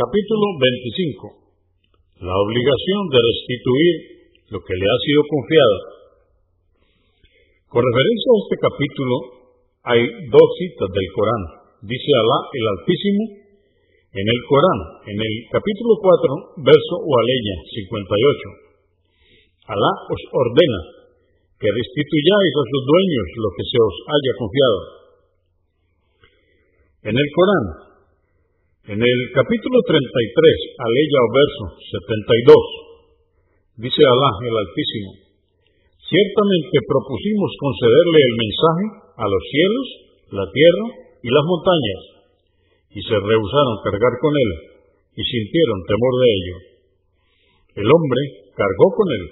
[0.00, 2.24] Capítulo 25.
[2.24, 3.94] La obligación de restituir
[4.48, 5.76] lo que le ha sido confiado.
[7.68, 9.14] Con referencia a este capítulo,
[9.84, 10.00] hay
[10.32, 11.42] dos citas del Corán.
[11.84, 13.44] Dice Alá el Altísimo
[14.16, 19.68] en el Corán, en el capítulo 4, verso Ualeya 58.
[19.68, 20.80] Alá os ordena
[21.60, 24.78] que restituyáis a sus dueños lo que se os haya confiado.
[27.04, 27.89] En el Corán,
[28.88, 30.00] en el capítulo 33,
[30.80, 35.20] aleya o verso 72, dice Alá el Altísimo,
[36.00, 38.86] ciertamente propusimos concederle el mensaje
[39.20, 39.86] a los cielos,
[40.32, 40.86] la tierra
[41.20, 42.02] y las montañas,
[42.96, 44.50] y se rehusaron cargar con él,
[45.12, 46.56] y sintieron temor de ello.
[47.84, 49.24] El hombre cargó con él.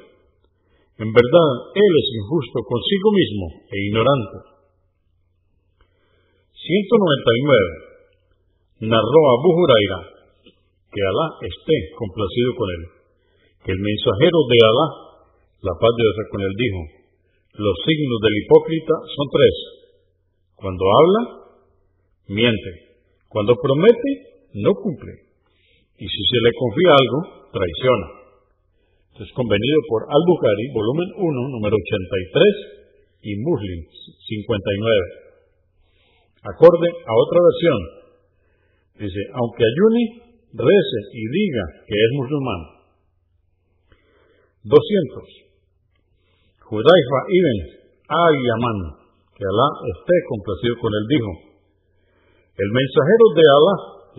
[1.09, 4.37] En verdad, él es injusto consigo mismo e ignorante.
[6.53, 7.88] 199.
[8.79, 10.01] Narró Abu Huraira,
[10.87, 12.83] que Alá esté complacido con él,
[13.67, 14.87] que el mensajero de Alá,
[15.67, 16.81] la paz de Dios con él, dijo,
[17.59, 19.57] los signos del hipócrita son tres.
[20.55, 21.20] Cuando habla,
[22.31, 22.70] miente.
[23.27, 24.11] Cuando promete,
[24.62, 25.13] no cumple.
[25.98, 28.09] Y si se le confía algo, traiciona.
[29.11, 35.29] Esto es convenido por Al-Bukhari, volumen 1, número 83, y Muslim 59
[36.39, 37.98] acorde a otra versión.
[38.99, 40.03] Dice, aunque ayune,
[40.59, 42.61] rece y diga que es musulmán.
[44.67, 45.49] 200.
[46.67, 47.59] Judaifa ibn
[48.11, 48.79] Ayaman,
[49.39, 51.31] que Alá esté complacido con él, dijo,
[52.59, 53.77] el mensajero de Alá,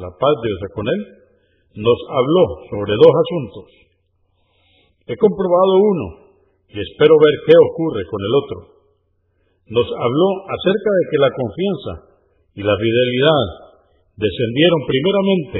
[0.08, 1.02] la paz de Dios con él,
[1.76, 3.68] nos habló sobre dos asuntos.
[5.12, 6.06] He comprobado uno
[6.72, 8.58] y espero ver qué ocurre con el otro.
[9.76, 11.94] Nos habló acerca de que la confianza
[12.56, 13.69] y la fidelidad
[14.20, 15.59] descendieron primeramente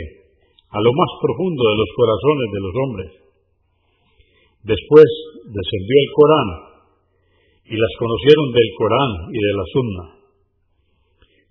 [0.68, 3.10] a lo más profundo de los corazones de los hombres.
[4.68, 5.08] Después
[5.48, 6.50] descendió el Corán
[7.72, 10.06] y las conocieron del Corán y de la Sunna.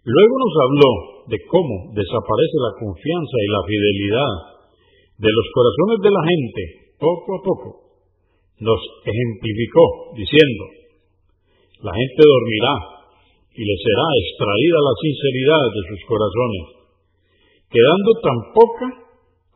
[0.05, 0.91] Luego nos habló
[1.33, 4.33] de cómo desaparece la confianza y la fidelidad
[5.19, 6.63] de los corazones de la gente
[7.01, 7.69] poco a poco.
[8.61, 10.65] Nos ejemplificó diciendo,
[11.83, 12.75] la gente dormirá
[13.55, 16.78] y le será extraída la sinceridad de sus corazones,
[17.69, 18.89] quedando tan poca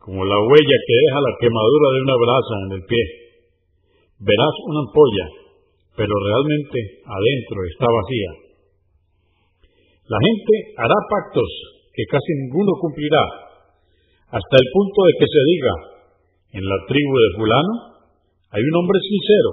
[0.05, 3.03] como la huella que deja la quemadura de una brasa en el pie.
[4.19, 5.25] Verás una ampolla,
[5.95, 8.31] pero realmente adentro está vacía.
[10.11, 11.49] La gente hará pactos
[11.95, 13.23] que casi ninguno cumplirá,
[14.27, 15.73] hasta el punto de que se diga,
[16.59, 17.73] en la tribu de fulano
[18.51, 19.49] hay un hombre sincero,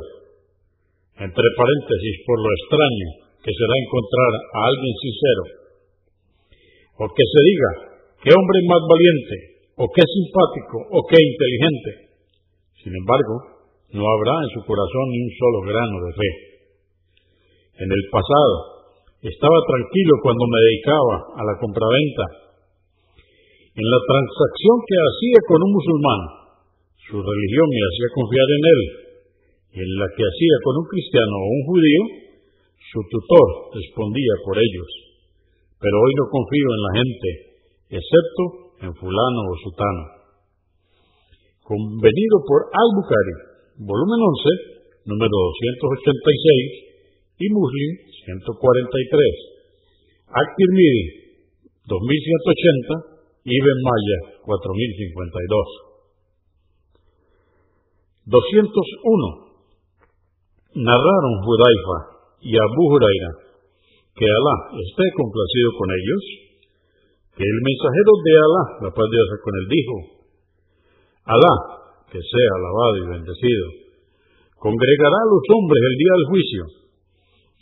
[1.31, 5.43] entre paréntesis por lo extraño, que será encontrar a alguien sincero,
[6.99, 7.90] o que se diga
[8.21, 9.37] qué hombre más valiente,
[9.81, 11.91] o qué simpático, o qué inteligente.
[12.85, 13.61] Sin embargo,
[13.97, 16.31] no habrá en su corazón ni un solo grano de fe.
[17.81, 18.81] En el pasado,
[19.25, 22.25] estaba tranquilo cuando me dedicaba a la compraventa.
[23.77, 26.21] En la transacción que hacía con un musulmán,
[27.09, 28.81] su religión me hacía confiar en él,
[29.71, 32.03] y en la que hacía con un cristiano o un judío,
[32.81, 34.91] su tutor respondía por ellos.
[35.79, 37.50] Pero hoy no confío en la gente,
[37.91, 40.31] excepto en fulano o sutano.
[41.67, 43.35] Convenido por Al-Bukhari,
[43.83, 46.91] volumen 11, número 286,
[47.41, 49.51] y Muslim 143.
[50.31, 51.03] Al-Tirmidhi
[51.89, 55.91] 2180 y Ibn Maya 4052.
[58.31, 60.87] 201.
[60.87, 61.99] Narraron Judaifa
[62.47, 63.35] y Abu Huraira,
[64.15, 66.50] que Alá esté complacido con ellos,
[67.47, 69.95] el mensajero de Alá, la paz de Dios con él, dijo,
[71.25, 71.55] Alá,
[72.11, 73.67] que sea alabado y bendecido,
[74.59, 76.63] congregará a los hombres el día del juicio,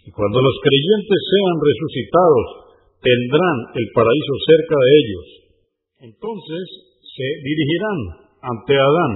[0.09, 2.47] y cuando los creyentes sean resucitados,
[3.05, 5.27] tendrán el paraíso cerca de ellos.
[6.11, 6.65] Entonces
[7.05, 7.99] se dirigirán
[8.41, 9.13] ante Adán,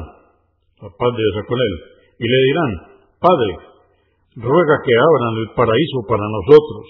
[0.85, 1.75] la paz de Dios con él,
[2.21, 2.71] y le dirán,
[3.19, 3.53] Padre,
[4.37, 6.87] ruega que abran el paraíso para nosotros,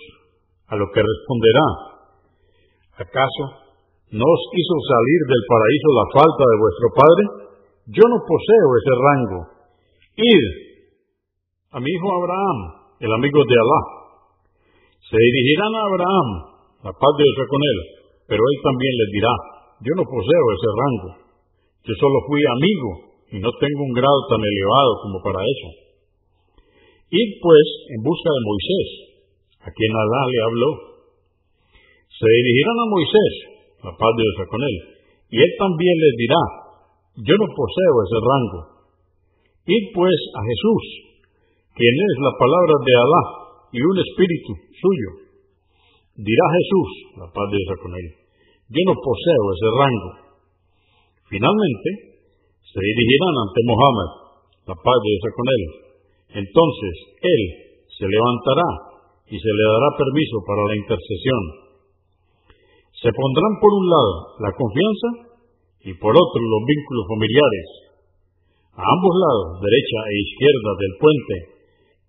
[0.66, 1.66] a lo que responderá,
[3.06, 3.61] ¿acaso
[4.12, 7.22] no os hizo salir del paraíso la falta de vuestro Padre?
[7.96, 9.40] Yo no poseo ese rango.
[10.20, 10.72] Id
[11.72, 12.58] a mi hijo Abraham,
[13.00, 13.80] el amigo de Alá.
[15.08, 16.28] Se dirigirán a Abraham,
[16.84, 17.78] la paz de Dios con él,
[18.28, 19.32] pero él también les dirá,
[19.80, 21.10] yo no poseo ese rango.
[21.88, 22.90] Yo solo fui amigo
[23.32, 25.68] y no tengo un grado tan elevado como para eso.
[27.08, 27.66] Id pues
[27.96, 28.88] en busca de Moisés,
[29.64, 30.70] a quien Alá le habló.
[32.12, 33.32] Se dirigirán a Moisés,
[33.82, 34.76] la paz de Dios con él,
[35.32, 36.42] Y él también les dirá,
[37.18, 38.60] yo no poseo ese rango.
[39.66, 40.84] Id pues a Jesús,
[41.74, 43.22] quien es la palabra de Alá
[43.72, 45.10] y un espíritu suyo.
[46.16, 48.06] Dirá Jesús, la paz de Dios con él,
[48.68, 50.10] yo no poseo ese rango.
[51.32, 51.88] Finalmente,
[52.60, 54.10] se dirigirán ante Mohammed,
[54.68, 55.62] la paz de Dios con él.
[56.44, 57.42] Entonces, él
[57.88, 58.68] se levantará
[59.28, 61.61] y se le dará permiso para la intercesión.
[63.02, 65.08] Se pondrán por un lado la confianza
[65.82, 67.66] y por otro los vínculos familiares.
[68.78, 71.36] A ambos lados, derecha e izquierda del puente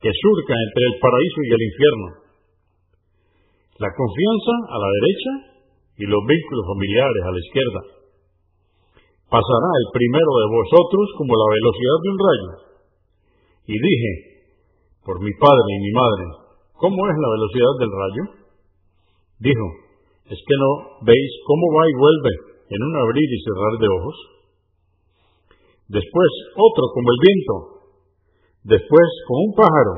[0.05, 2.07] que surca entre el paraíso y el infierno.
[3.81, 5.31] La confianza a la derecha
[5.97, 7.81] y los vínculos familiares a la izquierda.
[9.33, 12.49] Pasará el primero de vosotros como la velocidad de un rayo.
[13.65, 14.11] Y dije,
[15.01, 16.25] por mi padre y mi madre,
[16.77, 18.23] ¿cómo es la velocidad del rayo?
[19.41, 19.82] Dijo,
[20.29, 20.71] ¿es que no
[21.03, 22.33] veis cómo va y vuelve
[22.69, 24.17] en un abrir y cerrar de ojos?
[25.89, 27.55] Después otro como el viento,
[28.63, 29.95] después como un pájaro.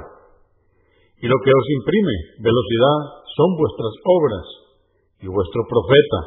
[1.21, 2.99] Y lo que os imprime velocidad
[3.37, 4.45] son vuestras obras,
[5.21, 6.19] y vuestro profeta,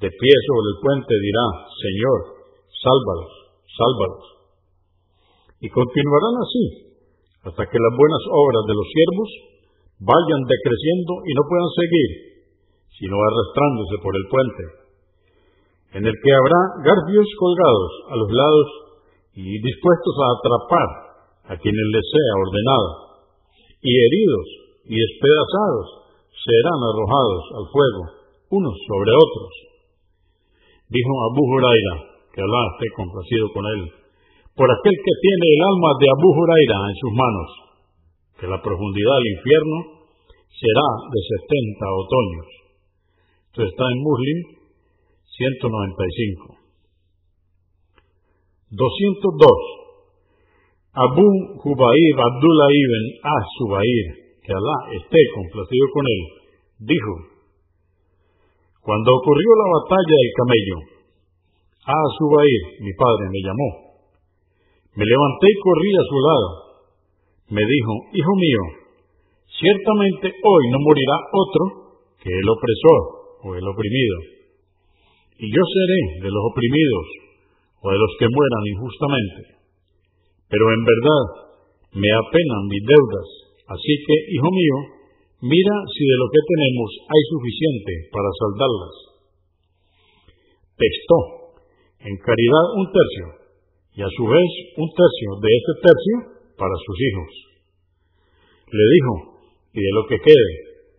[0.00, 2.18] de pie sobre el puente, dirá, Señor,
[2.68, 3.32] sálvalos,
[3.70, 4.24] sálvalos.
[5.60, 6.64] Y continuarán así,
[7.48, 9.30] hasta que las buenas obras de los siervos
[10.00, 12.10] vayan decreciendo y no puedan seguir,
[12.98, 14.64] sino arrastrándose por el puente,
[16.00, 18.68] en el que habrá garfios colgados a los lados
[19.36, 20.88] y dispuestos a atrapar
[21.52, 22.88] a quienes les sea ordenado,
[23.84, 24.46] y heridos
[24.88, 25.86] y despedazados
[26.32, 28.02] serán arrojados al fuego,
[28.50, 29.52] unos sobre otros.
[30.88, 31.94] Dijo Abu Huraira,
[32.32, 33.80] que Alá esté complacido con él,
[34.56, 37.50] por aquel que tiene el alma de Abu Huraira en sus manos,
[38.40, 39.78] que la profundidad del infierno
[40.48, 42.55] será de setenta otoños.
[43.56, 44.38] Está en Muslim
[45.32, 46.60] 195.
[48.68, 49.48] 202.
[50.92, 51.24] Abu
[51.64, 54.06] Jubair Abdullah ibn As-Subair,
[54.44, 56.22] que Alá esté complacido con él,
[56.84, 57.12] dijo,
[58.84, 60.76] cuando ocurrió la batalla del camello,
[61.80, 63.70] As-Subair, mi padre, me llamó.
[65.00, 66.48] Me levanté y corrí a su lado.
[67.56, 68.62] Me dijo, hijo mío,
[69.48, 71.64] ciertamente hoy no morirá otro
[72.20, 73.15] que el opresor
[73.54, 74.16] el oprimido.
[75.38, 77.06] Y yo seré de los oprimidos
[77.82, 79.40] o de los que mueran injustamente.
[80.48, 81.24] Pero en verdad
[81.94, 83.28] me apenan mis deudas,
[83.70, 84.76] así que, hijo mío,
[85.46, 88.96] mira si de lo que tenemos hay suficiente para saldarlas.
[90.76, 91.18] Textó
[92.02, 93.26] en caridad un tercio
[93.96, 96.16] y a su vez un tercio de este tercio
[96.56, 97.30] para sus hijos.
[98.66, 99.12] Le dijo,
[99.72, 100.50] y de lo que quede,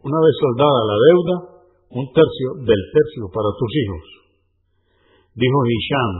[0.01, 1.56] una vez soldada la deuda,
[1.89, 4.03] un tercio del tercio para tus hijos.
[5.35, 6.11] Dijo Hisham,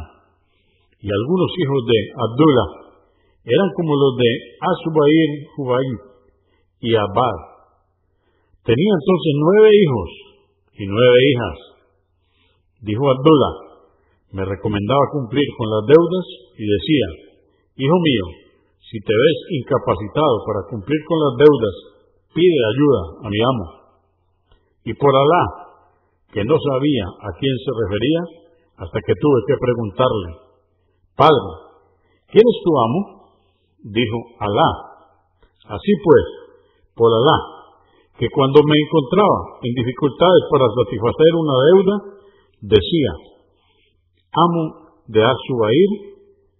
[1.01, 2.69] y algunos hijos de Abdullah
[3.47, 4.29] eran como los de
[4.59, 5.97] Asubair, Jubair
[6.81, 7.37] y Abad.
[8.65, 10.09] Tenía entonces nueve hijos
[10.75, 11.57] y nueve hijas.
[12.81, 13.55] Dijo Abdullah,
[14.33, 16.25] me recomendaba cumplir con las deudas
[16.59, 17.07] y decía,
[17.77, 18.25] Hijo mío,
[18.89, 21.75] si te ves incapacitado para cumplir con las deudas,
[22.33, 23.76] pide ayuda a mi amo.
[24.88, 25.44] Y por Alá,
[26.31, 28.22] que no sabía a quién se refería,
[28.80, 30.30] hasta que tuve que preguntarle,
[31.12, 31.48] Padre,
[32.32, 33.01] ¿quién es tu amo?
[33.84, 34.70] Dijo, Alá.
[35.75, 36.25] Así pues,
[36.96, 37.38] por Alá,
[38.15, 41.96] que cuando me encontraba en dificultades para satisfacer una deuda,
[42.63, 43.12] decía,
[44.32, 44.63] amo
[45.12, 45.91] de Asubair,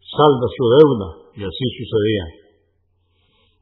[0.04, 2.26] salda su deuda, y así sucedía.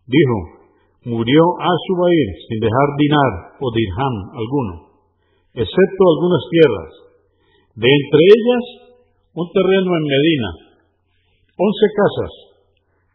[0.10, 0.65] Dijo,
[1.06, 3.32] murió Asubair sin dejar dinar
[3.62, 4.74] o dirham alguno,
[5.54, 6.92] excepto algunas tierras,
[7.78, 8.66] de entre ellas
[9.38, 10.50] un terreno en Medina,
[11.54, 12.34] once casas,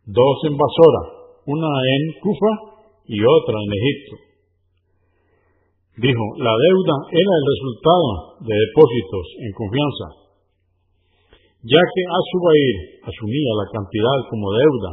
[0.07, 1.03] dos en Basora,
[1.51, 2.53] una en Kufa
[3.11, 4.15] y otra en Egipto.
[5.99, 8.09] Dijo, la deuda era el resultado
[8.47, 10.07] de depósitos en confianza,
[11.67, 14.91] ya que Asubair asumía la cantidad como deuda,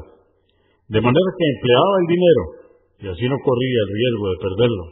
[0.89, 2.56] de manera que empleaba el dinero
[2.97, 4.85] y así no corría el riesgo de perderlo.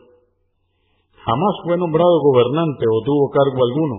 [1.26, 3.98] Jamás fue nombrado gobernante o tuvo cargo alguno.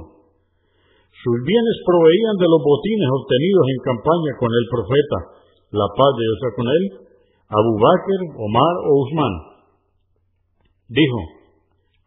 [1.11, 5.19] Sus bienes proveían de los botines obtenidos en campaña con el profeta,
[5.75, 6.85] la paz de Dios con él,
[7.51, 9.35] Abu Bakr, Omar o Usman.
[10.87, 11.21] Dijo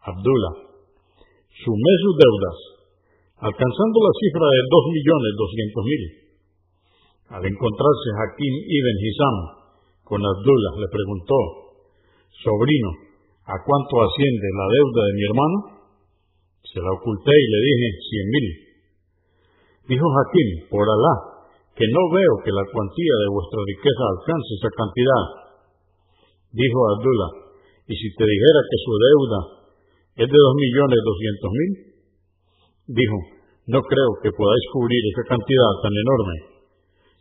[0.08, 0.56] Abdullah,
[1.52, 2.58] sumé sus deudas,
[3.44, 6.04] alcanzando la cifra de dos millones doscientos mil.
[7.28, 9.38] Al encontrarse Hakim ibn Hizam
[10.08, 11.69] con Abdullah, le preguntó,
[12.44, 12.90] sobrino,
[13.44, 15.58] ¿a cuánto asciende la deuda de mi hermano?
[16.64, 18.48] Se la oculté y le dije cien mil.
[19.90, 21.16] Dijo Jaquín, por Alá,
[21.74, 25.24] que no veo que la cuantía de vuestra riqueza alcance esa cantidad.
[26.54, 27.32] Dijo Abdullah,
[27.90, 29.40] y si te dijera que su deuda
[30.20, 31.72] es de dos millones doscientos mil,
[32.94, 33.18] dijo,
[33.70, 36.36] no creo que podáis cubrir esa cantidad tan enorme.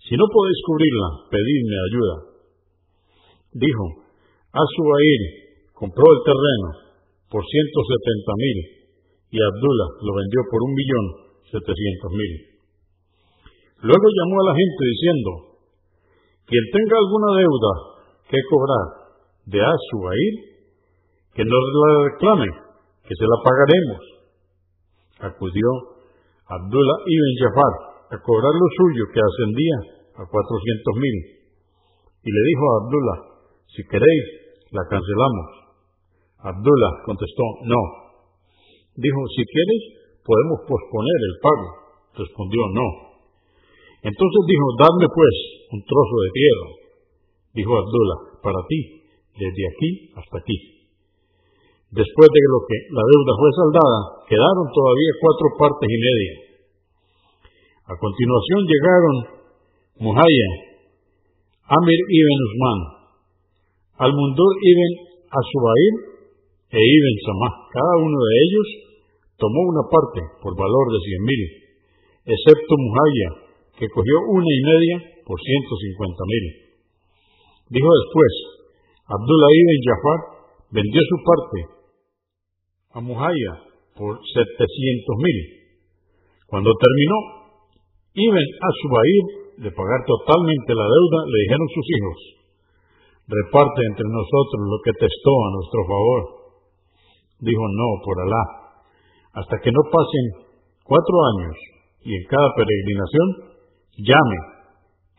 [0.05, 2.17] Si no podéis cubrirla, pedidme ayuda.
[3.53, 3.85] Dijo,
[4.49, 5.23] Asubair
[5.77, 6.69] compró el terreno
[7.29, 8.59] por ciento setenta mil
[9.29, 11.07] y Abdullah lo vendió por un millón
[11.53, 12.33] setecientos mil.
[13.85, 15.31] Luego llamó a la gente diciendo,
[16.49, 17.73] quien tenga alguna deuda
[18.25, 18.87] que cobrar
[19.53, 20.35] de Asubair,
[21.37, 22.51] que nos la reclame,
[23.05, 24.03] que se la pagaremos.
[25.29, 25.69] Acudió
[26.49, 27.75] Abdullah ibn Jafar
[28.11, 29.77] a cobrar lo suyo que ascendía
[30.17, 31.17] a cuatrocientos mil.
[32.25, 33.19] Y le dijo a Abdullah,
[33.75, 34.27] si queréis,
[34.73, 35.49] la cancelamos.
[36.39, 37.83] Abdullah contestó, no.
[38.95, 39.83] Dijo, si quieres,
[40.25, 41.69] podemos posponer el pago.
[42.15, 42.89] Respondió, no.
[44.03, 45.35] Entonces dijo, dadme pues
[45.75, 46.69] un trozo de tierra.
[47.55, 48.81] Dijo Abdullah, para ti,
[49.35, 50.79] desde aquí hasta aquí.
[51.91, 53.99] Después de lo que la deuda fue saldada,
[54.29, 56.35] quedaron todavía cuatro partes y media.
[57.89, 59.15] A continuación llegaron
[60.05, 60.51] Muhaya,
[61.65, 62.98] Amir ibn Usman,
[63.99, 64.91] Al-Mundur ibn
[65.27, 65.95] Asubair
[66.71, 67.55] e ibn Samah.
[67.75, 68.69] Cada uno de ellos
[69.37, 71.43] tomó una parte por valor de cien mil,
[72.27, 73.31] excepto Muhaya,
[73.79, 76.45] que cogió una y media por ciento cincuenta mil.
[77.75, 78.33] Dijo después,
[79.09, 80.21] Abdullah ibn Jafar
[80.71, 81.59] vendió su parte
[82.95, 83.53] a Muhaya
[83.99, 84.47] por 700
[85.19, 85.39] mil.
[86.47, 87.19] Cuando terminó,
[88.15, 89.25] Ibn Asubair
[89.59, 92.19] de pagar totalmente la deuda, le dijeron sus hijos,
[93.29, 96.21] reparte entre nosotros lo que testó a nuestro favor.
[97.45, 98.45] Dijo, no, por Alá,
[99.37, 100.25] hasta que no pasen
[100.83, 101.57] cuatro años
[102.03, 103.29] y en cada peregrinación,
[104.01, 104.41] llame.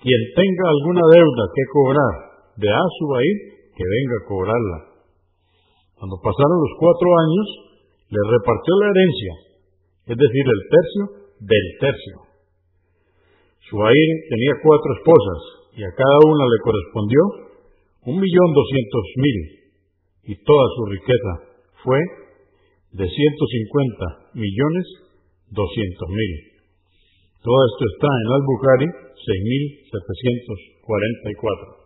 [0.02, 2.14] Quien tenga alguna deuda que cobrar
[2.58, 3.38] de Asubair,
[3.78, 4.78] que venga a cobrarla.
[5.96, 7.48] Cuando pasaron los cuatro años,
[8.10, 9.34] le repartió la herencia,
[10.10, 11.04] es decir, el tercio
[11.46, 12.16] del tercio.
[13.70, 15.42] Suair tenía cuatro esposas
[15.78, 17.49] y a cada una le correspondió
[18.06, 19.60] un millón doscientos mil
[20.24, 21.42] y toda su riqueza
[21.84, 22.00] fue
[22.92, 24.88] de ciento cincuenta millones
[25.52, 26.50] doscientos mil.
[27.42, 31.79] Todo esto está en Al-Bukhari 6744.